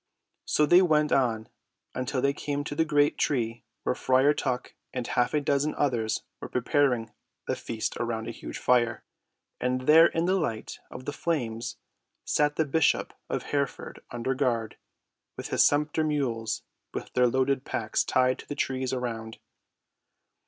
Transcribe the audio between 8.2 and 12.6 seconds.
a huge fire. And there in the light of the flames sat